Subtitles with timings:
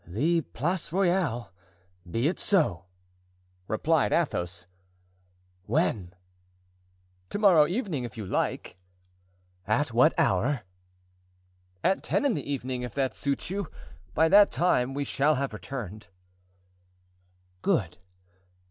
[0.07, 2.85] "The Place Royale—be it so!"
[3.67, 4.65] replied Athos.
[5.67, 6.15] "When?"
[7.29, 8.79] "To morrow evening, if you like!"
[9.67, 10.61] "At what hour?"
[11.83, 13.69] "At ten in the evening, if that suits you;
[14.15, 16.07] by that time we shall have returned."
[17.61, 17.99] "Good."